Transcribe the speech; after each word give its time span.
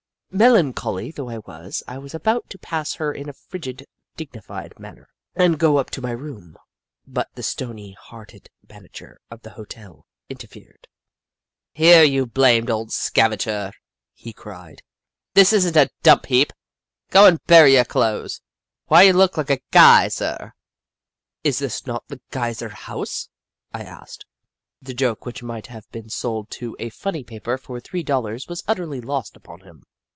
Melancholy 0.33 1.11
though 1.11 1.27
I 1.27 1.39
was, 1.39 1.83
I 1.89 1.97
was 1.97 2.15
about 2.15 2.49
to 2.51 2.57
pass 2.57 2.93
her 2.93 3.11
in 3.13 3.27
a 3.27 3.33
frigid, 3.33 3.85
dignified 4.15 4.79
manner, 4.79 5.09
and 5.35 5.59
go 5.59 5.75
up 5.75 5.89
to 5.89 6.01
my 6.01 6.11
room, 6.11 6.55
but 7.05 7.27
the 7.35 7.43
stony 7.43 7.97
hearted 7.99 8.47
manager 8.69 9.19
of 9.29 9.41
the 9.41 9.49
hotel 9.49 10.05
interfered." 10.29 10.87
Here, 11.73 12.03
you 12.03 12.25
blamed 12.25 12.69
old 12.69 12.93
scavenger," 12.93 13.73
he 14.13 14.31
cried," 14.31 14.81
this 15.33 15.51
is 15.51 15.67
n't 15.69 15.75
a 15.75 15.89
dump 16.01 16.27
heap. 16.27 16.53
Go 17.09 17.25
and 17.25 17.43
bury 17.43 17.73
your 17.73 17.83
clothes! 17.83 18.39
Why 18.85 19.01
you 19.03 19.11
look 19.11 19.35
like 19.35 19.49
a 19.49 19.59
guy, 19.71 20.07
sir!"" 20.07 20.53
Is 21.43 21.59
not 21.85 22.07
this 22.07 22.19
the 22.19 22.21
Geyser 22.31 22.69
House?" 22.69 23.27
I 23.73 23.81
asked. 23.83 24.25
The 24.81 24.93
joke, 24.93 25.25
which 25.25 25.43
might 25.43 25.67
have 25.67 25.91
been 25.91 26.09
sold 26.09 26.49
to 26.51 26.77
a 26.79 26.85
Snoof 26.89 26.93
75 26.93 26.93
funny 26.93 27.23
paper 27.25 27.57
for 27.57 27.81
three 27.81 28.03
dollars, 28.03 28.47
was 28.47 28.63
utterly 28.65 29.01
lost 29.01 29.35
upon 29.35 29.59
him. 29.65 29.83